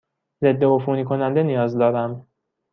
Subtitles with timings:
[0.43, 2.27] ضدعفونی کننده نیاز دارم.